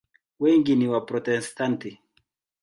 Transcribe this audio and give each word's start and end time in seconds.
Wengi 0.41 0.73
ni 0.75 0.87
Waprotestanti. 0.91 1.91